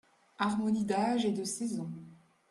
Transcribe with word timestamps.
Harmonie 0.39 0.83
d'âge 0.83 1.25
et 1.25 1.31
de 1.31 1.43
saison. 1.43 1.91